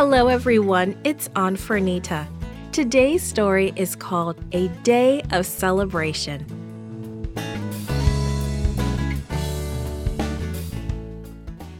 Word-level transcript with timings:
Hello, 0.00 0.28
everyone. 0.28 0.96
It's 1.02 1.28
Aunt 1.34 1.58
Fernita. 1.58 2.28
Today's 2.70 3.20
story 3.20 3.72
is 3.74 3.96
called 3.96 4.38
A 4.52 4.68
Day 4.84 5.22
of 5.32 5.44
Celebration. 5.44 6.46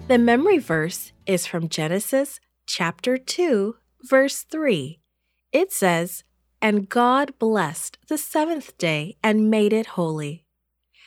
The 0.08 0.18
memory 0.18 0.58
verse 0.58 1.12
is 1.26 1.46
from 1.46 1.68
Genesis 1.68 2.40
chapter 2.66 3.18
2, 3.18 3.76
verse 4.02 4.42
3. 4.42 4.98
It 5.52 5.70
says, 5.70 6.24
And 6.60 6.88
God 6.88 7.38
blessed 7.38 7.98
the 8.08 8.18
seventh 8.18 8.76
day 8.78 9.16
and 9.22 9.48
made 9.48 9.72
it 9.72 9.94
holy. 9.94 10.44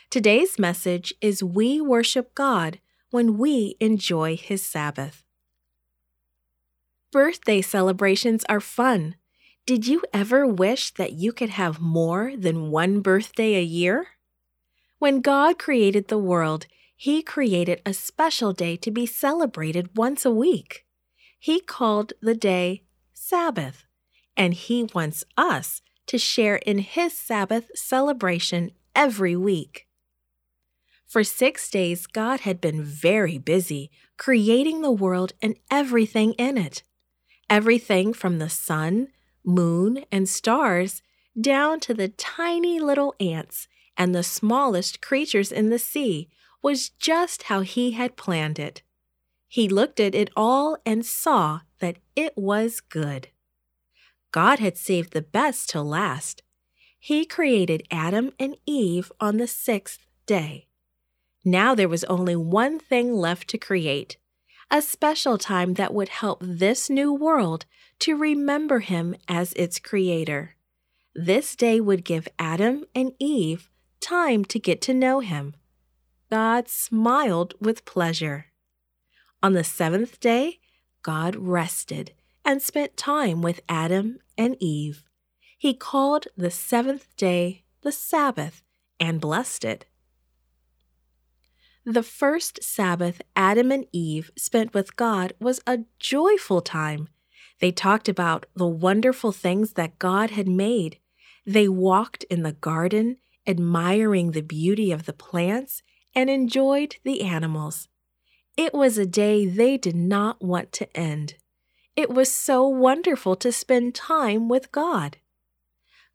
Today's 0.10 0.58
message 0.58 1.14
is 1.20 1.44
We 1.44 1.82
worship 1.82 2.34
God 2.36 2.80
when 3.10 3.38
we 3.38 3.76
enjoy 3.82 4.38
His 4.38 4.64
Sabbath. 4.64 5.26
Birthday 7.12 7.62
celebrations 7.62 8.46
are 8.48 8.62
fun. 8.62 9.16
Did 9.66 9.86
you 9.86 10.02
ever 10.14 10.48
wish 10.48 10.92
that 10.92 11.12
you 11.12 11.34
could 11.34 11.50
have 11.50 11.82
more 11.82 12.32
than 12.38 12.72
one 12.72 13.02
birthday 13.02 13.56
a 13.56 13.62
year? 13.62 14.08
When 14.98 15.20
God 15.20 15.60
created 15.60 16.08
the 16.08 16.18
world, 16.18 16.68
He 16.96 17.22
created 17.22 17.82
a 17.86 17.94
special 17.94 18.54
day 18.54 18.78
to 18.78 18.92
be 18.92 19.06
celebrated 19.06 19.98
once 19.98 20.24
a 20.24 20.32
week. 20.32 20.86
He 21.38 21.60
called 21.60 22.14
the 22.22 22.34
day 22.34 22.84
Sabbath, 23.14 23.84
and 24.38 24.54
He 24.54 24.90
wants 24.96 25.26
us 25.36 25.82
to 26.08 26.18
share 26.18 26.56
in 26.56 26.78
His 26.78 27.12
Sabbath 27.12 27.72
celebration 27.76 28.72
every 28.96 29.36
week. 29.36 29.86
For 31.06 31.26
six 31.26 31.70
days, 31.70 32.08
God 32.08 32.42
had 32.42 32.62
been 32.62 32.82
very 32.86 33.38
busy 33.38 33.92
creating 34.18 34.82
the 34.82 34.94
world 34.94 35.34
and 35.42 35.58
everything 35.70 36.32
in 36.34 36.58
it. 36.58 36.84
Everything 37.52 38.14
from 38.14 38.40
the 38.40 38.48
sun, 38.48 39.10
moon, 39.44 40.06
and 40.10 40.30
stars 40.30 41.02
down 41.40 41.82
to 41.82 41.94
the 41.94 42.08
tiny 42.08 42.80
little 42.80 43.14
ants 43.20 43.68
and 43.98 44.16
the 44.16 44.24
smallest 44.24 45.02
creatures 45.02 45.52
in 45.52 45.70
the 45.70 45.78
sea 45.78 46.30
was 46.64 46.88
just 46.92 47.44
how 47.44 47.60
he 47.60 47.92
had 47.92 48.16
planned 48.16 48.58
it. 48.58 48.84
He 49.50 49.68
looked 49.68 50.00
at 50.00 50.16
it 50.16 50.30
all 50.34 50.78
and 50.86 51.06
saw 51.06 51.60
that 51.80 51.98
it 52.16 52.38
was 52.38 52.80
good. 52.80 53.28
God 54.32 54.60
had 54.60 54.78
saved 54.78 55.12
the 55.12 55.22
best 55.22 55.70
till 55.70 55.84
last. 55.84 56.44
He 56.98 57.26
created 57.26 57.86
Adam 57.92 58.32
and 58.40 58.56
Eve 58.66 59.12
on 59.20 59.36
the 59.36 59.48
sixth 59.48 60.08
day. 60.26 60.68
Now 61.44 61.76
there 61.76 61.90
was 61.90 62.06
only 62.06 62.38
one 62.38 62.80
thing 62.80 63.12
left 63.12 63.50
to 63.50 63.58
create 63.58 64.16
a 64.72 64.82
special 64.82 65.38
time 65.38 65.74
that 65.74 65.94
would 65.94 66.10
help 66.10 66.40
this 66.42 66.90
new 66.90 67.14
world 67.14 67.66
to 68.00 68.16
remember 68.16 68.80
him 68.80 69.16
as 69.28 69.52
its 69.54 69.78
creator. 69.78 70.56
This 71.14 71.58
day 71.58 71.82
would 71.82 72.06
give 72.06 72.30
Adam 72.40 72.86
and 72.96 73.12
Eve 73.20 73.70
time 74.00 74.46
to 74.46 74.58
get 74.58 74.82
to 74.84 74.94
know 74.94 75.20
him. 75.20 75.56
God 76.32 76.70
smiled 76.70 77.54
with 77.60 77.84
pleasure. 77.84 78.46
On 79.44 79.52
the 79.52 79.66
seventh 79.66 80.22
day, 80.22 80.60
God 81.04 81.36
rested 81.36 82.14
and 82.46 82.62
spent 82.62 82.96
time 82.96 83.42
with 83.42 83.60
Adam 83.68 84.20
and 84.38 84.56
Eve. 84.60 85.04
He 85.58 85.74
called 85.74 86.28
the 86.38 86.50
seventh 86.50 87.16
day 87.18 87.64
the 87.82 87.92
Sabbath 87.92 88.64
and 89.00 89.20
blessed 89.20 89.66
it. 89.66 89.86
The 91.86 92.04
first 92.04 92.64
Sabbath 92.64 93.24
Adam 93.36 93.72
and 93.72 93.88
Eve 93.92 94.30
spent 94.38 94.72
with 94.72 94.96
God 94.96 95.34
was 95.40 95.62
a 95.66 95.80
joyful 95.98 96.62
time. 96.62 97.10
They 97.60 97.72
talked 97.72 98.08
about 98.08 98.46
the 98.56 98.68
wonderful 98.68 99.32
things 99.32 99.74
that 99.74 99.98
God 99.98 100.30
had 100.30 100.48
made. 100.48 101.00
They 101.44 101.68
walked 101.68 102.24
in 102.26 102.44
the 102.44 102.52
garden, 102.52 103.18
admiring 103.48 104.32
the 104.32 104.44
beauty 104.44 104.92
of 104.92 105.08
the 105.08 105.14
plants, 105.14 105.82
and 106.14 106.30
enjoyed 106.30 106.98
the 107.04 107.22
animals. 107.22 107.88
It 108.56 108.76
was 108.76 109.00
a 109.00 109.08
day 109.08 109.48
they 109.48 109.78
did 109.78 109.96
not 109.96 110.40
want 110.40 110.72
to 110.74 110.98
end. 110.98 111.36
It 111.96 112.12
was 112.12 112.32
so 112.32 112.68
wonderful 112.68 113.36
to 113.38 113.52
spend 113.52 113.96
time 113.96 114.50
with 114.50 114.72
God. 114.72 115.18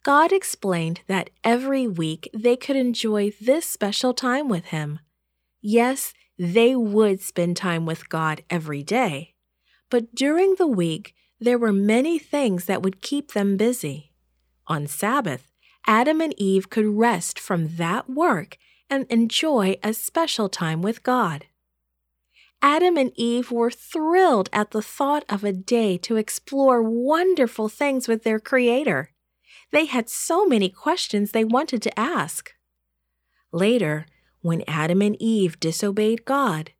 God 0.04 0.32
explained 0.32 1.00
that 1.08 1.30
every 1.42 1.88
week 1.88 2.30
they 2.32 2.54
could 2.54 2.76
enjoy 2.76 3.32
this 3.40 3.66
special 3.66 4.14
time 4.14 4.48
with 4.48 4.66
Him. 4.66 5.00
Yes, 5.60 6.12
they 6.38 6.76
would 6.76 7.20
spend 7.20 7.56
time 7.56 7.86
with 7.86 8.08
God 8.08 8.42
every 8.50 8.82
day, 8.82 9.34
but 9.90 10.14
during 10.14 10.54
the 10.56 10.66
week, 10.66 11.14
there 11.40 11.58
were 11.58 11.72
many 11.72 12.18
things 12.18 12.64
that 12.66 12.82
would 12.82 13.02
keep 13.02 13.32
them 13.32 13.56
busy. 13.56 14.12
On 14.66 14.86
Sabbath, 14.86 15.52
Adam 15.86 16.20
and 16.20 16.34
Eve 16.36 16.70
could 16.70 16.86
rest 16.86 17.38
from 17.38 17.76
that 17.76 18.10
work 18.10 18.58
and 18.90 19.06
enjoy 19.10 19.76
a 19.82 19.92
special 19.92 20.48
time 20.48 20.82
with 20.82 21.02
God. 21.02 21.46
Adam 22.62 22.96
and 22.96 23.12
Eve 23.16 23.50
were 23.50 23.70
thrilled 23.70 24.48
at 24.52 24.70
the 24.70 24.82
thought 24.82 25.24
of 25.28 25.44
a 25.44 25.52
day 25.52 25.98
to 25.98 26.16
explore 26.16 26.82
wonderful 26.82 27.68
things 27.68 28.08
with 28.08 28.24
their 28.24 28.40
Creator. 28.40 29.10
They 29.72 29.84
had 29.84 30.08
so 30.08 30.46
many 30.46 30.68
questions 30.68 31.30
they 31.30 31.44
wanted 31.44 31.82
to 31.82 31.98
ask. 31.98 32.52
Later, 33.52 34.06
when 34.46 34.62
Adam 34.68 35.02
and 35.02 35.16
Eve 35.18 35.58
disobeyed 35.58 36.24
God, 36.24 36.70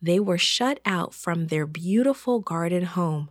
they 0.00 0.18
were 0.18 0.38
shut 0.38 0.80
out 0.86 1.12
from 1.12 1.48
their 1.48 1.66
beautiful 1.66 2.40
garden 2.40 2.84
home. 2.84 3.28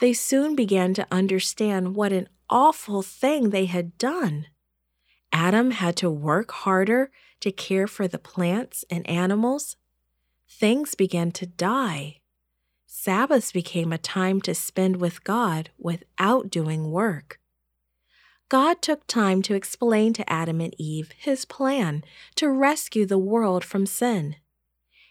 They 0.00 0.12
soon 0.12 0.56
began 0.56 0.92
to 0.94 1.06
understand 1.12 1.94
what 1.94 2.12
an 2.12 2.28
awful 2.50 3.02
thing 3.02 3.50
they 3.50 3.66
had 3.66 3.96
done. 3.96 4.46
Adam 5.30 5.70
had 5.70 5.94
to 5.98 6.10
work 6.10 6.50
harder 6.50 7.12
to 7.38 7.52
care 7.52 7.86
for 7.86 8.08
the 8.08 8.18
plants 8.18 8.84
and 8.90 9.08
animals. 9.08 9.76
Things 10.50 10.96
began 10.96 11.30
to 11.30 11.46
die. 11.46 12.16
Sabbaths 12.86 13.52
became 13.52 13.92
a 13.92 13.98
time 13.98 14.40
to 14.40 14.52
spend 14.52 14.96
with 14.96 15.22
God 15.22 15.70
without 15.78 16.50
doing 16.50 16.90
work. 16.90 17.38
God 18.48 18.80
took 18.80 19.06
time 19.06 19.42
to 19.42 19.54
explain 19.54 20.12
to 20.14 20.30
Adam 20.32 20.60
and 20.60 20.74
Eve 20.78 21.12
his 21.18 21.44
plan 21.44 22.04
to 22.36 22.48
rescue 22.48 23.04
the 23.04 23.18
world 23.18 23.64
from 23.64 23.86
sin. 23.86 24.36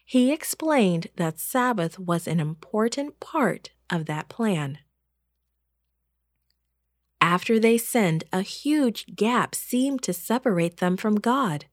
He 0.06 0.32
explained 0.32 1.08
that 1.18 1.40
Sabbath 1.40 2.00
was 2.00 2.28
an 2.28 2.40
important 2.40 3.20
part 3.20 3.72
of 3.90 4.06
that 4.06 4.30
plan. 4.30 4.80
After 7.20 7.60
they 7.60 7.78
sinned, 7.78 8.24
a 8.32 8.42
huge 8.42 9.16
gap 9.16 9.56
seemed 9.56 10.04
to 10.04 10.14
separate 10.14 10.78
them 10.78 10.96
from 10.96 11.16
God. 11.16 11.66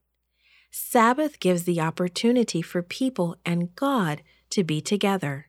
Sabbath 0.70 1.38
gives 1.38 1.64
the 1.64 1.80
opportunity 1.80 2.62
for 2.62 2.82
people 2.82 3.36
and 3.44 3.76
God 3.76 4.22
to 4.50 4.64
be 4.64 4.80
together. 4.80 5.48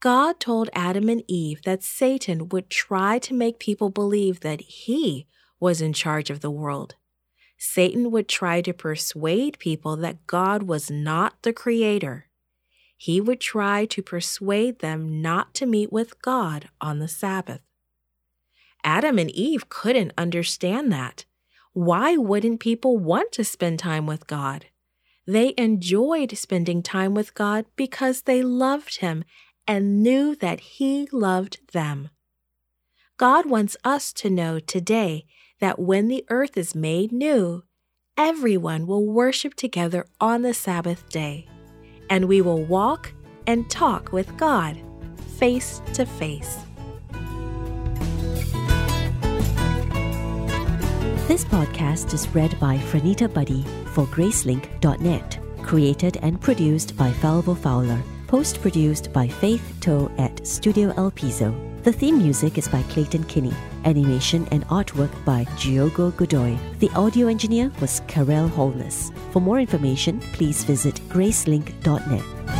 God 0.00 0.38
told 0.38 0.68
Adam 0.72 1.08
and 1.08 1.22
Eve 1.26 1.62
that 1.62 1.82
Satan 1.82 2.50
would 2.50 2.68
try 2.68 3.18
to 3.20 3.34
make 3.34 3.58
people 3.58 3.90
believe 3.90 4.40
that 4.40 4.60
he 4.60 5.26
was 5.58 5.80
in 5.80 5.92
charge 5.92 6.30
of 6.30 6.40
the 6.40 6.50
world. 6.50 6.96
Satan 7.58 8.10
would 8.10 8.28
try 8.28 8.60
to 8.60 8.74
persuade 8.74 9.58
people 9.58 9.96
that 9.96 10.26
God 10.26 10.64
was 10.64 10.90
not 10.90 11.42
the 11.42 11.52
creator. 11.52 12.26
He 12.96 13.20
would 13.20 13.40
try 13.40 13.86
to 13.86 14.02
persuade 14.02 14.80
them 14.80 15.22
not 15.22 15.54
to 15.54 15.66
meet 15.66 15.92
with 15.92 16.20
God 16.20 16.68
on 16.80 16.98
the 16.98 17.08
Sabbath. 17.08 17.60
Adam 18.84 19.18
and 19.18 19.30
Eve 19.30 19.68
couldn't 19.68 20.12
understand 20.16 20.92
that. 20.92 21.24
Why 21.72 22.16
wouldn't 22.16 22.60
people 22.60 22.98
want 22.98 23.32
to 23.32 23.44
spend 23.44 23.78
time 23.78 24.06
with 24.06 24.26
God? 24.26 24.66
They 25.26 25.54
enjoyed 25.58 26.38
spending 26.38 26.82
time 26.82 27.12
with 27.12 27.34
God 27.34 27.66
because 27.74 28.22
they 28.22 28.42
loved 28.42 29.00
Him 29.00 29.24
and 29.66 30.02
knew 30.02 30.34
that 30.36 30.60
He 30.60 31.08
loved 31.12 31.72
them. 31.72 32.10
God 33.18 33.46
wants 33.46 33.76
us 33.84 34.12
to 34.14 34.30
know 34.30 34.58
today 34.58 35.24
that 35.60 35.78
when 35.78 36.08
the 36.08 36.24
earth 36.28 36.56
is 36.56 36.74
made 36.74 37.12
new, 37.12 37.62
everyone 38.16 38.86
will 38.86 39.06
worship 39.06 39.54
together 39.54 40.06
on 40.20 40.42
the 40.42 40.52
Sabbath 40.52 41.08
day, 41.08 41.48
and 42.10 42.26
we 42.26 42.42
will 42.42 42.62
walk 42.64 43.12
and 43.46 43.68
talk 43.70 44.12
with 44.12 44.36
God 44.36 44.78
face 45.38 45.80
to 45.94 46.04
face. 46.04 46.58
This 51.26 51.44
podcast 51.44 52.14
is 52.14 52.28
read 52.34 52.58
by 52.60 52.78
Franita 52.78 53.32
Buddy 53.32 53.64
for 53.86 54.06
Gracelink.net, 54.06 55.38
created 55.62 56.18
and 56.22 56.40
produced 56.40 56.96
by 56.96 57.10
Falvo 57.10 57.56
Fowler 57.56 58.00
post 58.26 58.60
produced 58.60 59.12
by 59.12 59.28
Faith 59.28 59.76
Toe 59.80 60.10
at 60.18 60.46
Studio 60.46 60.92
El 60.96 61.10
Piso. 61.10 61.54
The 61.82 61.92
theme 61.92 62.18
music 62.18 62.58
is 62.58 62.68
by 62.68 62.82
Clayton 62.84 63.24
Kinney. 63.24 63.54
Animation 63.84 64.48
and 64.50 64.66
artwork 64.66 65.12
by 65.24 65.44
Giogo 65.56 66.10
Godoy. 66.16 66.58
The 66.80 66.90
audio 66.96 67.28
engineer 67.28 67.70
was 67.80 68.02
Karel 68.08 68.48
Holness. 68.48 69.12
For 69.30 69.40
more 69.40 69.60
information, 69.60 70.18
please 70.32 70.64
visit 70.64 70.96
gracelink.net. 71.08 72.55